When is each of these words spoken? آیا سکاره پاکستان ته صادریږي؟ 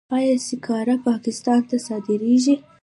آیا 0.17 0.35
سکاره 0.49 0.95
پاکستان 1.07 1.59
ته 1.69 1.75
صادریږي؟ 1.87 2.55